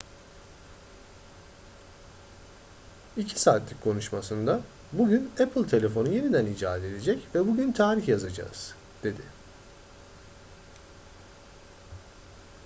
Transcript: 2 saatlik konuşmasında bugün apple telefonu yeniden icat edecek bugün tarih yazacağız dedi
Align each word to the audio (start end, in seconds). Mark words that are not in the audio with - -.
2 3.17 3.39
saatlik 3.39 3.81
konuşmasında 3.83 4.61
bugün 4.93 5.31
apple 5.43 5.67
telefonu 5.67 6.09
yeniden 6.13 6.45
icat 6.45 6.79
edecek 6.79 7.27
bugün 7.33 7.71
tarih 7.71 8.07
yazacağız 8.07 8.73
dedi 9.03 9.21